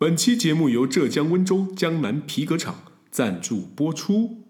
[0.00, 4.44] 本期节目由浙江温州江南皮革厂赞助播出。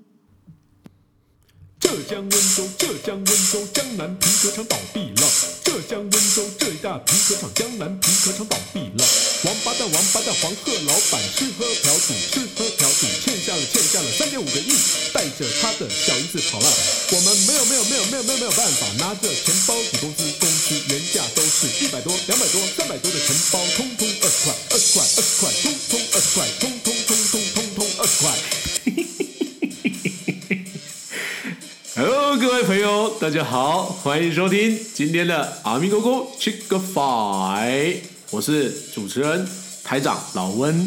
[1.81, 5.24] 浙江温州，浙江温州江南皮革厂倒闭了。
[5.64, 9.00] 浙江温州这一大皮革厂，江南皮革厂倒闭了。
[9.48, 14.76] 王八蛋，王八蛋，黄鹤老板吃喝嫖赌，吃喝嫖赌，欠下了欠下了三点五个亿，
[15.15, 16.69] 带着他的小姨子跑了。
[16.69, 28.28] 我们没有没有没有没有没有没有办法，拿着钱包抵工资，工资原价都是一百多、两百多、三百多的钱包，通通二十块，二十块，二十块，通通二十块，通通通通通通二十块。
[31.96, 37.96] Hello，各位朋友，大家好，欢迎收听今天的阿明哥哥 Chick Five，
[38.30, 39.48] 我是主持人
[39.82, 40.87] 台长老温。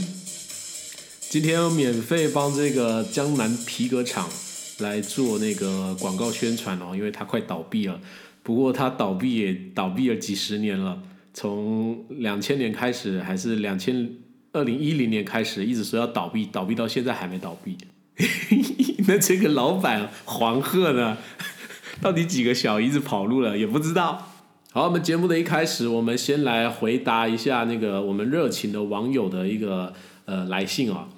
[1.28, 4.30] 今天我免费帮这个江南皮革厂
[4.78, 8.00] 来做那个广告宣传哦，因为它快倒闭了。
[8.44, 11.00] 不过它倒闭也倒闭了几十年了，
[11.34, 14.09] 从两千年开始，还是两千
[14.52, 17.77] 二零一零年开始，一直说要倒闭，倒闭到现在还没倒闭。
[19.08, 21.17] 那这个老板黄鹤呢？
[22.02, 24.28] 到底几个小姨子跑路了也不知道。
[24.72, 29.94] 好，我们节目的一开始，我们先来回答一下那个我们热情的网友的一个
[30.25, 31.09] 呃来信啊。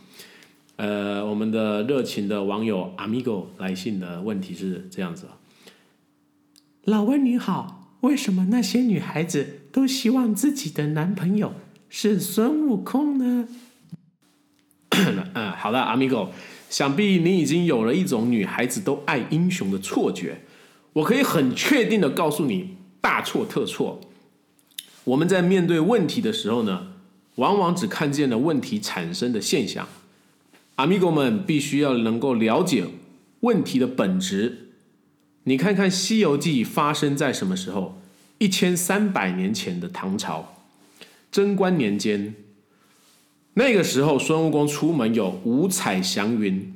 [0.75, 5.37] 呃，我们的热情的网友 Amigo 来信的问题是这样子啊。
[6.85, 11.55] 老温你好，为什么那些女孩子都希望自己的男朋友
[11.89, 13.47] 是孙悟空呢？
[15.33, 16.29] 嗯， 好的，Amigo，
[16.69, 20.43] 想必你已经有了一种女孩子都爱英雄的错觉。
[20.93, 23.99] 我可以很确定的告诉你，大错特错。
[25.05, 26.89] 我们在面对问题的时候呢，
[27.37, 29.87] 往往只看见了问题产生的现象。
[30.75, 32.85] Amigo 们必须要能够了解
[33.39, 34.69] 问题的本质。
[35.45, 37.99] 你看看《西游记》发生在什么时候？
[38.43, 40.55] 一千三百年前的唐朝，
[41.31, 42.35] 贞观年间。
[43.53, 46.73] 那个时候，孙悟空出门有五彩祥云。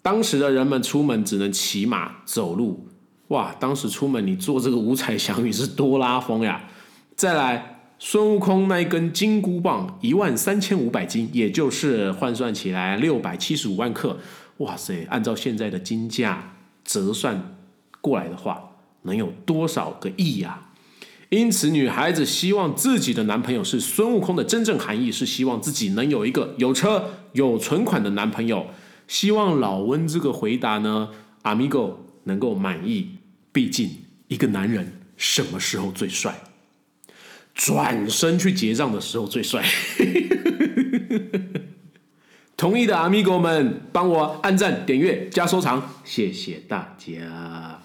[0.00, 2.88] 当时的人们出门只能骑马走路，
[3.28, 3.54] 哇！
[3.60, 6.70] 当时出门你坐这个五彩祥云是多拉风呀！
[7.14, 14.18] 再来，孙悟空那一根金箍棒一万三千五百斤，也就是换算起来六百七十五万克，
[14.56, 15.06] 哇塞！
[15.10, 17.58] 按照现在的金价折算
[18.00, 18.69] 过来的话，
[19.02, 20.68] 能有多少个亿呀？
[21.30, 28.66] 因此，女孩子希望自己的男朋友是孙悟空的真正含义是希望自己能有一个有车有存款的男朋友。
[29.06, 31.10] 希望老温这个回答呢
[31.44, 31.94] ，Amigo
[32.24, 33.10] 能够满意。
[33.52, 33.90] 毕竟，
[34.26, 36.40] 一个男人什么时候最帅？
[37.54, 39.64] 转身去结账的时候最帅。
[42.56, 47.80] 同意的 Amigo 们，帮我按赞、点阅、加收藏，谢谢大家。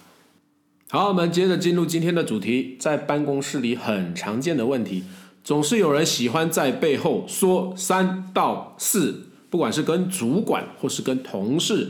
[0.96, 2.78] 好，我们接着进入今天的主题。
[2.80, 5.04] 在办公室里很常见的问题，
[5.44, 9.28] 总是有人喜欢在背后说三道四。
[9.50, 11.90] 不管是跟主管或是跟同事，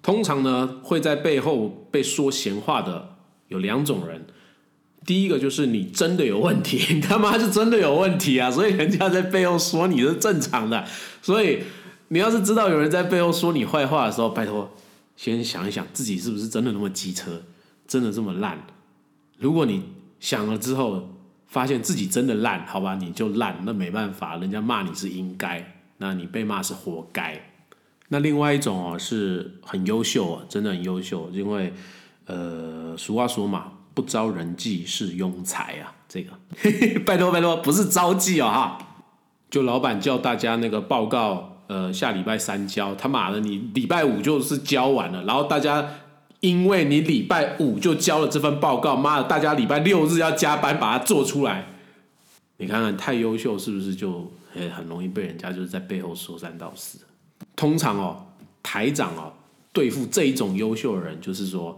[0.00, 3.16] 通常呢会在背后被说闲话的
[3.48, 4.24] 有两种人。
[5.04, 8.48] 第一个就是你真的有问题，你 他妈是真的有问题啊！
[8.52, 10.84] 所以人家在背后说你是正常的。
[11.20, 11.64] 所以
[12.06, 14.70] 你要是知道有人在背后说你坏话的时候，拜托
[15.16, 17.42] 先想一想自己是不是真的那么机车，
[17.86, 18.58] 真的这么烂。
[19.38, 19.82] 如果你
[20.20, 21.10] 想了之后
[21.46, 25.74] 发现自己真的烂，好吧，你就烂，那没办法，人家骂你是应该。
[25.98, 27.40] 那你被骂是活该。
[28.08, 31.72] 那另外一种哦，是很优秀，真的很优秀，因为
[32.26, 35.94] 呃，俗话说嘛，不招人忌是庸才啊。
[36.08, 36.32] 这个
[37.06, 38.78] 拜托拜托，不是招忌哦哈。
[39.50, 45.88] 就老板叫大家那个报告，呃，下礼拜三交，他妈的，你礼拜五就是交完了，然后大家
[46.44, 51.66] 因为你礼拜五就交了这份报告，妈的，大家礼拜六日要加班把它做出来。
[52.58, 54.30] 你看看太优秀是不是就？
[54.72, 57.00] 很容易被人家就是在背后说三道四。
[57.56, 58.24] 通常哦，
[58.62, 59.32] 台长哦，
[59.72, 61.76] 对付这一种优秀的人，就是说，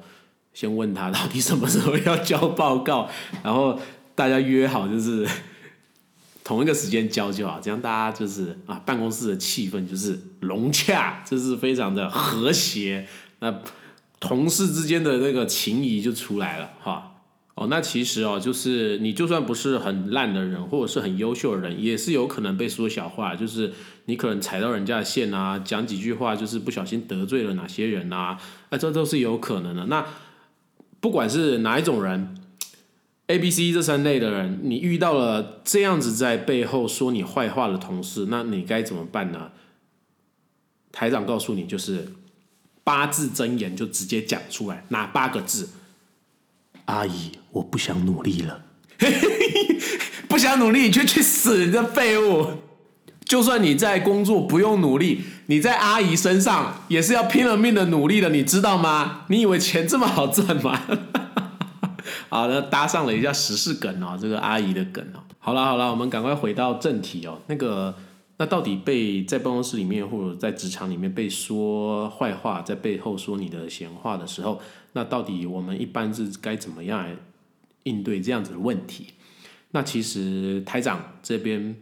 [0.53, 3.09] 先问他到底什么时候要交报告，
[3.43, 3.81] 然后
[4.15, 5.27] 大家约好就是
[6.45, 13.09] 同一个时间交就好，这样大家就是啊，办公室的气氛就是融洽，这是非常的和谐，
[13.39, 13.59] 那
[14.21, 17.13] 同事之间的那个情谊就出来了哈。
[17.55, 23.35] 哦，那其实哦，就是你就算不是很烂的人，或者是很优秀的人，也是有可能被说小话。
[23.35, 23.73] 就是
[24.05, 29.87] 你可能踩到人家的线啊，讲几句话，就是不小心得罪了哪些人啊，啊，这都是有可能的。
[29.87, 30.07] 那
[31.01, 32.37] 不管是哪一种人
[33.29, 39.53] ，A、B、C 这三类的人，你遇到了这样子在背后说你坏话的同事，那你该怎么办呢？
[40.93, 42.13] 台长告诉你，就是
[42.87, 45.71] 八字真言，就直接讲出来，哪八个字？
[46.85, 48.63] 阿姨，我不想努力了。
[50.29, 51.67] 不想努力，你就去死！
[51.67, 52.47] 你这废物！
[53.25, 59.25] 就算你在工作不用努力，你在阿姨身上也是要拼了命的努力的，你知道吗？
[59.31, 60.81] 你以为钱这么好赚吗？
[62.31, 65.19] 好，那搭上了一下时事梗哦，这个阿姨的梗哦。
[65.41, 67.41] 好了好了，我们赶快回到正题哦。
[67.49, 67.93] 那个，
[68.39, 74.61] 那到底被在办公室里面或者在职场里面被说坏话，在背后说你的闲话的时候，
[74.93, 77.17] 那到底我们一般是该怎么样来
[77.85, 79.15] 应对这样子的问题？
[79.71, 81.77] 那其实台长这边。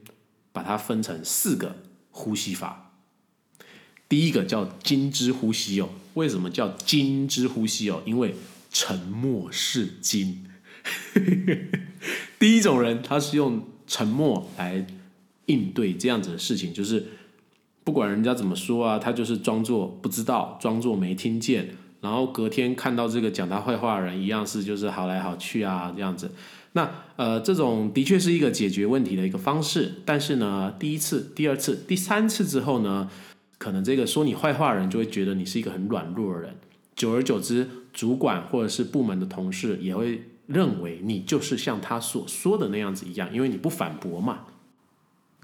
[0.55, 2.93] 把它分成四个呼吸法。
[4.09, 8.01] 第一个叫金之呼吸哦，为什么叫金之呼吸哦？
[8.07, 8.37] 因为
[8.71, 10.47] 沉默是金。
[12.39, 14.87] 第一种人他是用沉默来
[15.47, 17.05] 应对这样子的事情，就是
[17.83, 26.31] 不管人家怎么说啊，他就是装作不知道，装作没听见，然后隔天看到这个讲他坏话的人，一样是就是好来好去啊这样子。
[26.73, 33.09] 那呃，这种的确是一个解决问题的一个方式，但是呢，第一次、第二次、第三次之后呢，
[33.59, 36.57] 可能这个说你坏话的人就会觉得你是一个很软弱的人，
[36.97, 44.41] 久而久之，主管或者是部门的同事也会认为你就是像他所说的那样子一样，因为你不反驳嘛。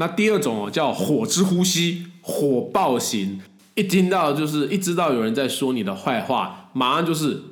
[0.00, 3.38] 那第二种哦，叫火之呼吸，火爆型，
[3.74, 7.42] 一听到就是一知道有人在说你的坏话，马上就是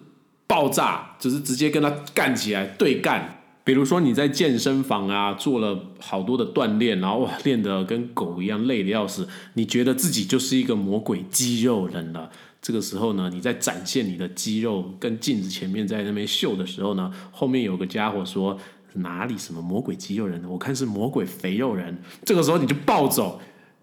[0.47, 3.35] 爆炸，就是直接跟他干起来，对干。
[3.65, 12.31] 比如说你在健身房啊做了好多的锻炼，然后哇练得跟狗一样累的要死，你觉得自己就是一个魔鬼肌肉人了。
[12.63, 18.59] 这个时候呢，你在展现你的肌肉跟镜子前面在那边秀的时候呢，后面有个家伙说
[18.95, 21.97] 哪里什么魔鬼肌肉人，我看是魔鬼肥肉人。
[22.25, 23.41] 这个时候你就暴走，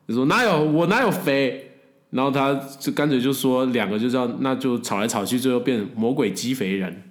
[0.08, 1.72] 你说哪有我哪有肥？
[2.12, 7.04] 然后他就干脆就说两个就叫那就吵来吵去，最后变魔鬼肌肥人，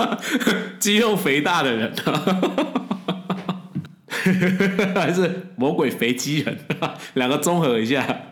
[0.80, 1.92] 肌肉肥大的人，
[4.94, 6.58] 还是魔鬼肥肌人，
[7.14, 8.22] 两个综合一下。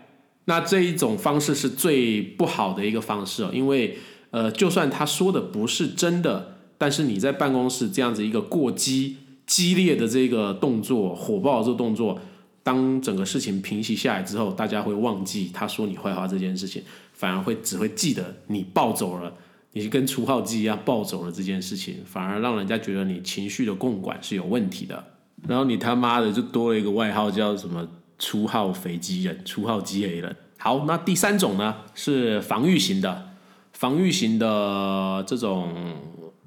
[0.46, 3.99] 那这一种方式是最不好的一个方式哦，因为
[4.31, 9.16] 呃，就算他说的不是真的，但是你在办公室这样子一个过激、
[9.46, 12.18] 激烈的这个动作、火爆的这个动作。
[12.62, 16.82] 当整个事情平息下来之后，大家会忘记他说你坏话这件事情，
[17.12, 19.30] 反而会只会记得你暴走了，
[19.72, 25.04] 你跟除号机一样暴走了这件事情，反而让人家觉得你情绪的共管是有问题的。
[25.46, 27.86] 然后你他妈的就多了一个外号叫什么
[28.18, 30.34] “初号飞机人”、“初号机 A 人”。
[30.56, 33.28] 好，那第三种呢是防御型的，
[33.74, 35.68] 防御型的这种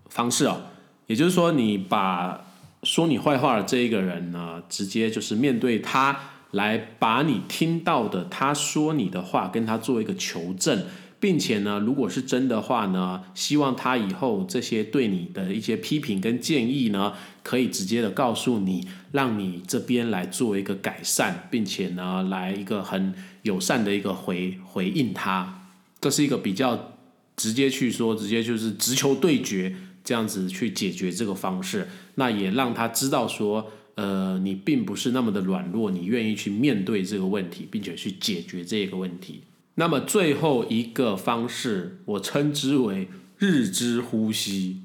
[0.09, 0.62] 方式哦，
[1.07, 2.44] 也就是说你把。
[2.83, 6.18] 说你坏话的这一个人呢，直接就是面对他
[6.51, 10.86] 来把你听到的他说你的话跟他做一个求证，
[11.19, 17.13] 并且呢，如果是真的话呢，希望他以后这些对你的一些批评跟建议呢，
[17.44, 25.68] 可以直接的告诉你，让你这边来做一个改善，并且呢，来一个很友善的一个回回应他，
[26.00, 26.94] 这是一个比较
[27.36, 29.75] 直接去说，直接就是直球对决。
[30.07, 39.42] 这样子去解决这个方式，那也让他知道说，呃，你并不是那么的软弱，你愿意去面对这个问题，并且去解决这个问题。
[39.75, 44.80] 那么最后一个方式，我称之为日之呼吸。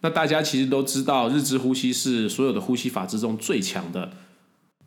[0.00, 4.14] 那大家其实都知道，日之呼吸是所有的呼吸法之中最强的。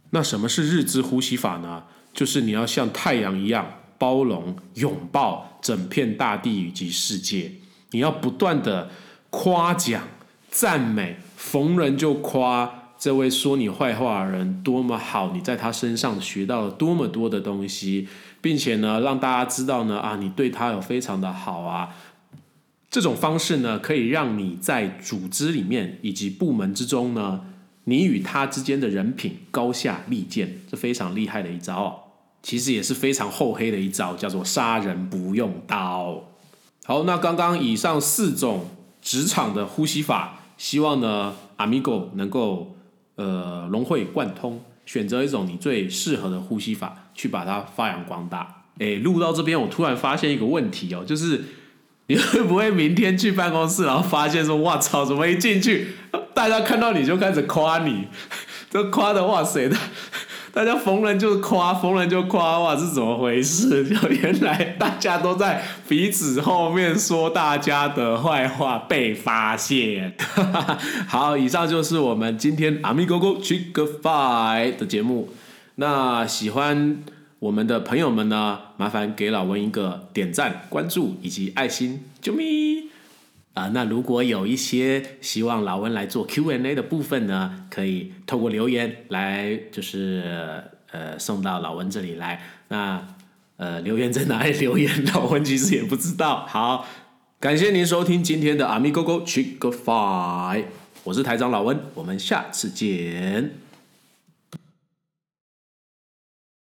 [0.10, 1.86] 那什么是日之呼吸法呢？
[2.12, 7.54] 就是你要像太阳一样包容、拥抱整片大地以及世界，
[7.92, 8.92] 你要不断的。
[9.38, 10.02] 夸奖、
[10.50, 18.08] 赞美，逢人就夸这位说你坏话的人多么好，你在他身上学到了多么多的东西，
[18.40, 21.90] 并且呢，让大家知道呢啊，你对他有非常的好啊。
[22.90, 27.42] 这种方式呢，可以让你在组织里面以及部门之中呢，
[27.84, 31.96] 你与他之间的人品高下立见，是非常厉害的一招哦。
[32.42, 36.24] 其实也是非常厚黑的一招，叫做杀人不用刀。
[36.86, 38.68] 好，那刚刚以上四种。
[39.06, 42.76] 职场的呼吸法，希望呢，Amigo 能够
[43.18, 48.64] 呃融会贯通，选择一种你最适合的呼吸法，去把它发扬光大。
[48.80, 51.44] 哎，录到这边，我突然发现一个问题哦，就是
[52.08, 55.90] 你会不会明天去办公室，然后发现说，哇操，怎么一进去，
[56.34, 58.08] 大家看到你就开始夸你，
[58.72, 59.78] 都夸的哇塞的。
[60.56, 63.84] 大家逢人就夸，逢人就夸，哇，是怎么回事？
[63.94, 70.16] 就原来大家都在彼此后面说大家的坏话，被发现。
[71.10, 75.28] 好，以上就是我们今天阿咪哥哥 Chick Five 的节目。
[75.76, 77.00] 那喜欢
[77.40, 82.85] 我们的朋友们呢，麻烦给老温一个点赞、关注以及爱心，啾咪。
[83.56, 92.42] 啊、那如果有一些希望老温来做 Q&A 的部分呢，可以透过留言来，就是呃送到老温这里来。
[92.68, 93.08] 那
[93.56, 96.46] 呃留言在哪里留言，老温其实也不知道。
[96.46, 96.86] 好，
[97.40, 100.66] 感谢您收听今天的 Amigo Go Chick Five，
[101.06, 103.52] 我是台长老温，我们下次见。